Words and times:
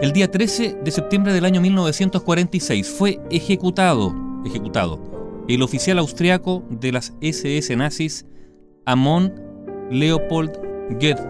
El 0.00 0.12
día 0.12 0.30
13 0.30 0.78
de 0.84 0.90
septiembre 0.90 1.32
del 1.32 1.44
año 1.44 1.60
1946 1.60 2.88
fue 2.88 3.20
ejecutado, 3.30 4.14
ejecutado 4.44 4.98
el 5.48 5.62
oficial 5.62 5.98
austriaco 5.98 6.64
de 6.68 6.92
las 6.92 7.12
SS 7.20 7.76
nazis 7.76 8.26
Amon 8.86 9.32
Leopold 9.90 10.52
Goethe. 11.00 11.22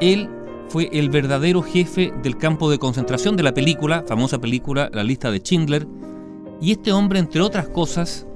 Él 0.00 0.28
fue 0.68 0.88
el 0.92 1.10
verdadero 1.10 1.62
jefe 1.62 2.12
del 2.22 2.36
campo 2.36 2.70
de 2.70 2.78
concentración 2.78 3.36
de 3.36 3.42
la 3.42 3.54
película, 3.54 4.04
famosa 4.06 4.40
película 4.40 4.90
La 4.92 5.04
lista 5.04 5.30
de 5.30 5.38
Schindler, 5.38 5.86
y 6.60 6.72
este 6.72 6.92
hombre, 6.92 7.18
entre 7.18 7.40
otras 7.40 7.68
cosas, 7.68 8.26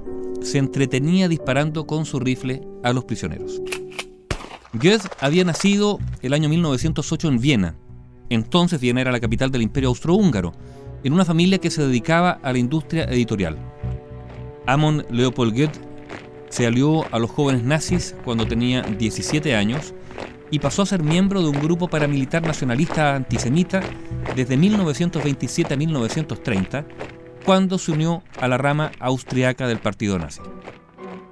se 0.40 0.58
entretenía 0.58 1.28
disparando 1.28 1.86
con 1.86 2.04
su 2.06 2.18
rifle 2.18 2.66
a 2.82 2.92
los 2.92 3.04
prisioneros. 3.04 3.60
Goethe 4.72 5.08
había 5.20 5.44
nacido 5.44 5.98
el 6.22 6.32
año 6.32 6.48
1908 6.48 7.28
en 7.28 7.40
Viena. 7.40 7.74
Entonces 8.30 8.80
Viena 8.80 9.00
era 9.00 9.12
la 9.12 9.20
capital 9.20 9.50
del 9.50 9.62
imperio 9.62 9.88
austrohúngaro, 9.90 10.52
en 11.04 11.12
una 11.12 11.24
familia 11.24 11.58
que 11.58 11.70
se 11.70 11.86
dedicaba 11.86 12.38
a 12.42 12.52
la 12.52 12.58
industria 12.58 13.04
editorial. 13.04 13.56
Amon 14.66 15.06
Leopold 15.10 15.54
Goethe 15.54 15.80
se 16.50 16.66
alió 16.66 17.04
a 17.12 17.18
los 17.18 17.30
jóvenes 17.30 17.62
nazis 17.62 18.14
cuando 18.24 18.46
tenía 18.46 18.82
17 18.82 19.54
años 19.54 19.94
y 20.50 20.58
pasó 20.58 20.82
a 20.82 20.86
ser 20.86 21.02
miembro 21.02 21.42
de 21.42 21.48
un 21.48 21.60
grupo 21.60 21.88
paramilitar 21.88 22.42
nacionalista 22.42 23.14
antisemita 23.14 23.80
desde 24.34 24.56
1927 24.56 25.74
a 25.74 25.76
1930, 25.76 26.86
cuando 27.44 27.78
se 27.78 27.92
unió 27.92 28.22
a 28.40 28.48
la 28.48 28.58
rama 28.58 28.92
austriaca 28.98 29.66
del 29.66 29.78
partido 29.78 30.18
nazi. 30.18 30.40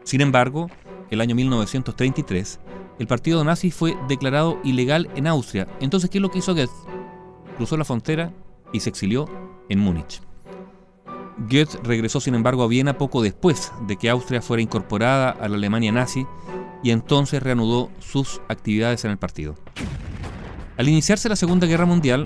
Sin 0.04 0.20
embargo, 0.20 0.70
el 1.10 1.20
año 1.20 1.34
1933, 1.34 2.60
el 2.98 3.06
partido 3.06 3.44
nazi 3.44 3.70
fue 3.70 3.96
declarado 4.08 4.58
ilegal 4.64 5.08
en 5.14 5.26
Austria. 5.26 5.68
Entonces, 5.80 6.10
¿qué 6.10 6.18
es 6.18 6.22
lo 6.22 6.30
que 6.30 6.38
hizo 6.38 6.54
Goethe? 6.54 6.72
Cruzó 7.56 7.76
la 7.76 7.84
frontera 7.84 8.32
y 8.72 8.80
se 8.80 8.88
exilió 8.88 9.26
en 9.68 9.80
Múnich. 9.80 10.22
Goethe 11.38 11.78
regresó, 11.82 12.20
sin 12.20 12.34
embargo, 12.34 12.62
a 12.62 12.68
Viena 12.68 12.96
poco 12.96 13.22
después 13.22 13.72
de 13.86 13.96
que 13.96 14.08
Austria 14.08 14.40
fuera 14.40 14.62
incorporada 14.62 15.30
a 15.30 15.48
la 15.48 15.56
Alemania 15.56 15.92
nazi 15.92 16.26
y 16.82 16.90
entonces 16.90 17.42
reanudó 17.42 17.90
sus 17.98 18.40
actividades 18.48 19.04
en 19.04 19.10
el 19.10 19.18
partido. 19.18 19.54
Al 20.76 20.88
iniciarse 20.88 21.28
la 21.28 21.36
Segunda 21.36 21.66
Guerra 21.66 21.86
Mundial, 21.86 22.24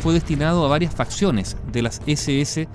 fue 0.00 0.14
destinado 0.14 0.64
a 0.64 0.68
varias 0.68 0.94
facciones 0.94 1.56
de 1.72 1.82
las 1.82 2.00
SS, 2.06 2.68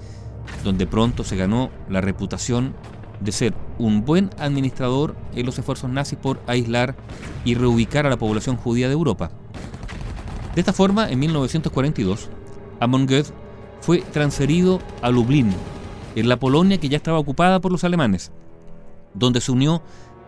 donde 0.63 0.87
pronto 0.87 1.23
se 1.23 1.35
ganó 1.35 1.71
la 1.89 2.01
reputación 2.01 2.75
de 3.19 3.31
ser 3.31 3.53
un 3.81 4.05
buen 4.05 4.29
administrador 4.37 5.15
en 5.35 5.45
los 5.45 5.57
esfuerzos 5.57 5.89
nazis 5.89 6.17
por 6.17 6.39
aislar 6.47 6.95
y 7.43 7.55
reubicar 7.55 8.05
a 8.05 8.09
la 8.09 8.17
población 8.17 8.55
judía 8.57 8.87
de 8.87 8.93
Europa. 8.93 9.31
De 10.55 10.61
esta 10.61 10.73
forma, 10.73 11.09
en 11.09 11.19
1942, 11.19 12.29
Amon 12.79 13.07
fue 13.81 14.01
transferido 14.01 14.79
a 15.01 15.09
Lublin, 15.09 15.51
en 16.15 16.29
la 16.29 16.37
Polonia 16.37 16.77
que 16.77 16.89
ya 16.89 16.97
estaba 16.97 17.19
ocupada 17.19 17.61
por 17.61 17.71
los 17.71 17.83
alemanes, 17.83 18.31
donde 19.13 19.41
se 19.41 19.51
unió 19.51 19.81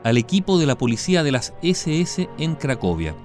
al 0.03 0.17
equipo 0.17 0.57
de 0.57 0.65
la 0.65 0.77
policía 0.77 1.23
de 1.23 1.31
las 1.31 1.53
SS 1.61 2.29
en 2.37 2.55
Cracovia. 2.55 3.15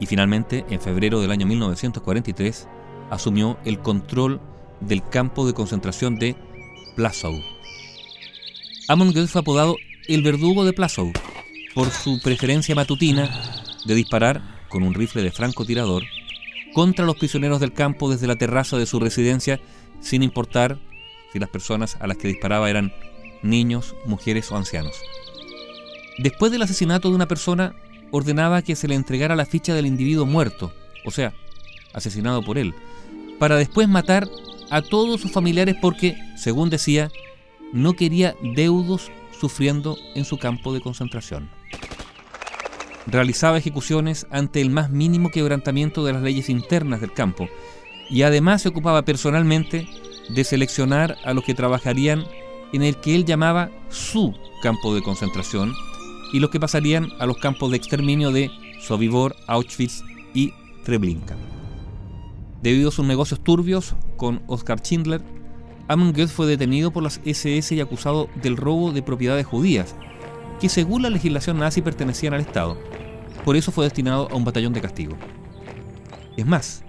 Y 0.00 0.06
finalmente, 0.06 0.64
en 0.70 0.80
febrero 0.80 1.20
del 1.20 1.30
año 1.30 1.46
1943, 1.46 2.68
asumió 3.10 3.58
el 3.64 3.80
control 3.80 4.40
del 4.80 5.02
campo 5.08 5.46
de 5.46 5.54
concentración 5.54 6.18
de 6.18 6.36
Plaszow. 6.94 7.34
Amon 8.90 9.12
Goethe 9.12 9.26
fue 9.28 9.42
apodado 9.42 9.76
el 10.06 10.22
verdugo 10.22 10.64
de 10.64 10.72
Plaszow 10.72 11.12
por 11.74 11.90
su 11.90 12.20
preferencia 12.22 12.74
matutina 12.74 13.28
de 13.84 13.94
disparar 13.94 14.64
con 14.70 14.82
un 14.82 14.94
rifle 14.94 15.22
de 15.22 15.30
francotirador 15.30 16.04
contra 16.72 17.04
los 17.04 17.16
prisioneros 17.16 17.60
del 17.60 17.74
campo 17.74 18.10
desde 18.10 18.26
la 18.26 18.36
terraza 18.36 18.78
de 18.78 18.86
su 18.86 18.98
residencia, 18.98 19.60
sin 20.00 20.22
importar 20.22 20.78
si 21.30 21.38
las 21.38 21.50
personas 21.50 21.98
a 22.00 22.06
las 22.06 22.16
que 22.16 22.28
disparaba 22.28 22.70
eran 22.70 22.94
niños, 23.42 23.94
mujeres 24.06 24.50
o 24.52 24.56
ancianos. 24.56 24.94
Después 26.16 26.50
del 26.50 26.62
asesinato 26.62 27.10
de 27.10 27.16
una 27.16 27.28
persona, 27.28 27.76
ordenaba 28.10 28.62
que 28.62 28.74
se 28.74 28.88
le 28.88 28.94
entregara 28.94 29.36
la 29.36 29.44
ficha 29.44 29.74
del 29.74 29.84
individuo 29.84 30.24
muerto, 30.24 30.72
o 31.04 31.10
sea, 31.10 31.34
asesinado 31.92 32.42
por 32.42 32.56
él, 32.56 32.74
para 33.38 33.56
después 33.56 33.86
matar 33.86 34.26
a 34.70 34.80
todos 34.80 35.20
sus 35.20 35.30
familiares 35.30 35.76
porque, 35.78 36.16
según 36.38 36.70
decía, 36.70 37.10
no 37.72 37.94
quería 37.94 38.34
deudos 38.54 39.10
sufriendo 39.38 39.96
en 40.14 40.24
su 40.24 40.38
campo 40.38 40.72
de 40.72 40.80
concentración. 40.80 41.48
Realizaba 43.06 43.58
ejecuciones 43.58 44.26
ante 44.30 44.60
el 44.60 44.70
más 44.70 44.90
mínimo 44.90 45.30
quebrantamiento 45.30 46.04
de 46.04 46.12
las 46.12 46.22
leyes 46.22 46.48
internas 46.50 47.00
del 47.00 47.12
campo 47.12 47.48
y 48.10 48.22
además 48.22 48.62
se 48.62 48.68
ocupaba 48.68 49.02
personalmente 49.02 49.88
de 50.28 50.44
seleccionar 50.44 51.16
a 51.24 51.32
los 51.32 51.44
que 51.44 51.54
trabajarían 51.54 52.24
en 52.72 52.82
el 52.82 52.96
que 52.96 53.14
él 53.14 53.24
llamaba 53.24 53.70
su 53.88 54.34
campo 54.62 54.94
de 54.94 55.02
concentración 55.02 55.72
y 56.32 56.40
los 56.40 56.50
que 56.50 56.60
pasarían 56.60 57.08
a 57.18 57.26
los 57.26 57.38
campos 57.38 57.70
de 57.70 57.78
exterminio 57.78 58.30
de 58.30 58.50
Sobibor, 58.80 59.34
Auschwitz 59.46 60.02
y 60.34 60.52
Treblinka. 60.84 61.36
Debido 62.62 62.90
a 62.90 62.92
sus 62.92 63.06
negocios 63.06 63.42
turbios 63.42 63.94
con 64.16 64.42
Oskar 64.46 64.80
Schindler, 64.80 65.22
Amon 65.88 66.12
Goethe 66.12 66.28
fue 66.28 66.46
detenido 66.46 66.90
por 66.90 67.02
las 67.02 67.18
SS 67.24 67.74
y 67.74 67.80
acusado 67.80 68.28
del 68.42 68.58
robo 68.58 68.92
de 68.92 69.00
propiedades 69.00 69.46
judías, 69.46 69.94
que 70.60 70.68
según 70.68 71.02
la 71.02 71.08
legislación 71.08 71.58
nazi 71.58 71.80
pertenecían 71.80 72.34
al 72.34 72.42
Estado. 72.42 72.78
Por 73.42 73.56
eso 73.56 73.72
fue 73.72 73.86
destinado 73.86 74.28
a 74.30 74.34
un 74.34 74.44
batallón 74.44 74.74
de 74.74 74.82
castigo. 74.82 75.16
Es 76.36 76.44
más, 76.44 76.84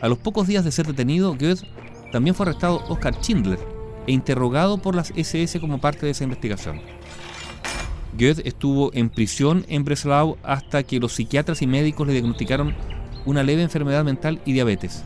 a 0.00 0.08
los 0.08 0.18
pocos 0.18 0.48
días 0.48 0.64
de 0.64 0.72
ser 0.72 0.86
detenido, 0.86 1.36
Goethe 1.36 1.64
también 2.10 2.34
fue 2.34 2.46
arrestado 2.46 2.84
Oskar 2.88 3.14
Schindler 3.22 3.60
e 4.08 4.12
interrogado 4.12 4.78
por 4.78 4.96
las 4.96 5.12
SS 5.14 5.60
como 5.60 5.80
parte 5.80 6.04
de 6.04 6.10
esa 6.12 6.24
investigación. 6.24 6.80
Goethe 8.18 8.48
estuvo 8.48 8.92
en 8.94 9.10
prisión 9.10 9.64
en 9.68 9.84
Breslau 9.84 10.38
hasta 10.42 10.82
que 10.82 10.98
los 10.98 11.12
psiquiatras 11.12 11.62
y 11.62 11.68
médicos 11.68 12.06
le 12.06 12.12
diagnosticaron 12.14 12.74
una 13.26 13.44
leve 13.44 13.62
enfermedad 13.62 14.04
mental 14.04 14.40
y 14.44 14.52
diabetes. 14.52 15.04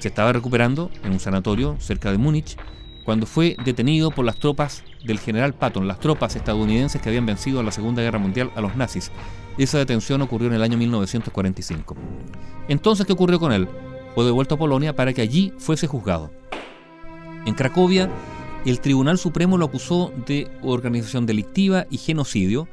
Se 0.00 0.08
estaba 0.08 0.32
recuperando 0.32 0.90
en 1.04 1.12
un 1.12 1.20
sanatorio 1.20 1.76
cerca 1.78 2.10
de 2.10 2.16
Múnich 2.16 2.56
cuando 3.04 3.26
fue 3.26 3.54
detenido 3.66 4.10
por 4.10 4.24
las 4.24 4.38
tropas 4.38 4.82
del 5.04 5.18
general 5.18 5.52
Patton, 5.52 5.86
las 5.86 6.00
tropas 6.00 6.36
estadounidenses 6.36 7.02
que 7.02 7.10
habían 7.10 7.26
vencido 7.26 7.60
en 7.60 7.66
la 7.66 7.72
Segunda 7.72 8.00
Guerra 8.00 8.18
Mundial 8.18 8.50
a 8.56 8.62
los 8.62 8.76
nazis. 8.76 9.12
Esa 9.58 9.76
detención 9.76 10.22
ocurrió 10.22 10.48
en 10.48 10.54
el 10.54 10.62
año 10.62 10.78
1945. 10.78 11.96
Entonces, 12.68 13.04
¿qué 13.04 13.12
ocurrió 13.12 13.38
con 13.38 13.52
él? 13.52 13.68
Fue 14.14 14.24
devuelto 14.24 14.54
a 14.54 14.58
Polonia 14.58 14.96
para 14.96 15.12
que 15.12 15.20
allí 15.20 15.52
fuese 15.58 15.86
juzgado. 15.86 16.30
En 17.44 17.52
Cracovia, 17.52 18.08
el 18.64 18.80
Tribunal 18.80 19.18
Supremo 19.18 19.58
lo 19.58 19.66
acusó 19.66 20.14
de 20.26 20.50
organización 20.62 21.26
delictiva 21.26 21.86
y 21.90 21.98
genocidio, 21.98 22.68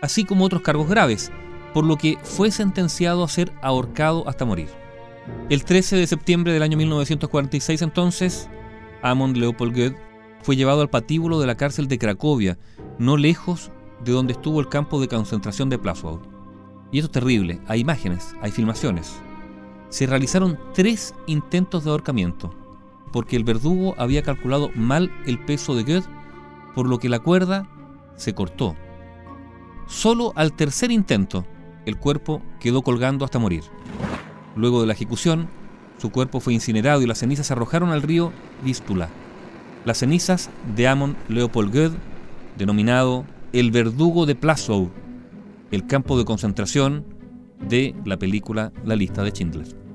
así 0.00 0.24
como 0.24 0.44
otros 0.44 0.62
cargos 0.62 0.88
graves, 0.88 1.32
por 1.74 1.84
lo 1.84 1.96
que 1.96 2.18
fue 2.22 2.52
sentenciado 2.52 3.24
a 3.24 3.28
ser 3.28 3.52
ahorcado 3.62 4.28
hasta 4.28 4.44
morir. 4.44 4.68
El 5.48 5.64
13 5.64 5.96
de 5.96 6.06
septiembre 6.06 6.52
del 6.52 6.62
año 6.62 6.76
1946 6.76 7.82
entonces, 7.82 8.50
Amon 9.02 9.32
Leopold 9.32 9.74
Goethe 9.74 9.98
fue 10.42 10.56
llevado 10.56 10.82
al 10.82 10.90
patíbulo 10.90 11.40
de 11.40 11.46
la 11.46 11.56
cárcel 11.56 11.88
de 11.88 11.98
Cracovia, 11.98 12.58
no 12.98 13.16
lejos 13.16 13.70
de 14.04 14.12
donde 14.12 14.32
estuvo 14.32 14.60
el 14.60 14.68
campo 14.68 15.00
de 15.00 15.08
concentración 15.08 15.70
de 15.70 15.78
Plaszow. 15.78 16.20
Y 16.92 16.98
esto 16.98 17.06
es 17.06 17.12
terrible, 17.12 17.60
hay 17.66 17.80
imágenes, 17.80 18.34
hay 18.42 18.50
filmaciones. 18.50 19.20
Se 19.88 20.06
realizaron 20.06 20.58
tres 20.74 21.14
intentos 21.26 21.84
de 21.84 21.90
ahorcamiento, 21.90 22.54
porque 23.12 23.36
el 23.36 23.44
verdugo 23.44 23.94
había 23.98 24.22
calculado 24.22 24.70
mal 24.74 25.10
el 25.26 25.38
peso 25.38 25.74
de 25.74 25.82
Goethe, 25.82 26.08
por 26.74 26.88
lo 26.88 26.98
que 26.98 27.08
la 27.08 27.20
cuerda 27.20 27.68
se 28.16 28.34
cortó. 28.34 28.76
Solo 29.86 30.32
al 30.36 30.52
tercer 30.52 30.90
intento, 30.90 31.46
el 31.86 31.96
cuerpo 31.96 32.42
quedó 32.60 32.82
colgando 32.82 33.24
hasta 33.24 33.38
morir. 33.38 33.64
Luego 34.58 34.80
de 34.80 34.88
la 34.88 34.92
ejecución, 34.92 35.48
su 35.98 36.10
cuerpo 36.10 36.40
fue 36.40 36.52
incinerado 36.52 37.00
y 37.00 37.06
las 37.06 37.18
cenizas 37.18 37.46
se 37.46 37.52
arrojaron 37.52 37.90
al 37.90 38.02
río 38.02 38.32
Vístula. 38.64 39.08
Las 39.84 39.98
cenizas 39.98 40.50
de 40.74 40.88
Amon 40.88 41.16
Leopold 41.28 41.72
Goethe, 41.72 41.96
denominado 42.58 43.24
el 43.52 43.70
verdugo 43.70 44.26
de 44.26 44.34
Plaszow, 44.34 44.90
el 45.70 45.86
campo 45.86 46.18
de 46.18 46.24
concentración 46.24 47.04
de 47.68 47.94
la 48.04 48.16
película 48.16 48.72
La 48.84 48.96
lista 48.96 49.22
de 49.22 49.30
Schindler. 49.30 49.87